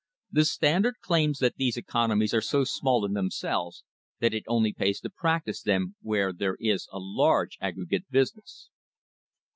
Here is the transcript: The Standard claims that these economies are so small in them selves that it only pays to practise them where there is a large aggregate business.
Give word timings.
The 0.31 0.45
Standard 0.45 0.95
claims 1.03 1.37
that 1.37 1.57
these 1.57 1.77
economies 1.77 2.33
are 2.33 2.41
so 2.41 2.63
small 2.63 3.05
in 3.05 3.13
them 3.13 3.29
selves 3.29 3.83
that 4.19 4.33
it 4.33 4.43
only 4.47 4.73
pays 4.73 4.99
to 5.01 5.11
practise 5.11 5.61
them 5.61 5.95
where 6.01 6.33
there 6.33 6.57
is 6.59 6.87
a 6.91 6.97
large 6.97 7.55
aggregate 7.61 8.09
business. 8.09 8.69